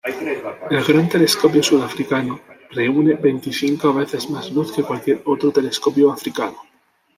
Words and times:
El 0.71 0.83
Gran 0.83 1.07
Telescopio 1.09 1.61
Sudafricano 1.61 2.39
reúne 2.71 3.13
veinticinco 3.13 3.93
veces 3.93 4.31
más 4.31 4.51
luz 4.51 4.71
que 4.75 4.81
cualquier 4.81 5.21
otro 5.25 5.51
telescopio 5.51 6.11
africano. 6.11 6.57